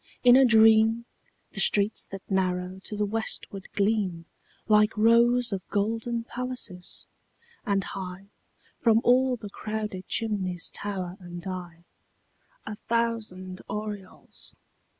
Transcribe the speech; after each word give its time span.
In 0.23 0.35
a 0.35 0.43
dream 0.43 1.05
The 1.51 1.59
streets 1.59 2.07
that 2.07 2.23
narrow 2.27 2.79
to 2.85 2.97
the 2.97 3.05
westward 3.05 3.69
gleam 3.73 4.25
Like 4.67 4.97
rows 4.97 5.51
of 5.53 5.67
golden 5.69 6.23
palaces; 6.23 7.05
and 7.67 7.83
high 7.83 8.31
From 8.79 9.01
all 9.03 9.35
the 9.35 9.51
crowded 9.51 10.07
chimneys 10.07 10.71
tower 10.71 11.17
and 11.19 11.39
die 11.39 11.83
A 12.65 12.75
thousand 12.77 13.61
aureoles. 13.69 14.55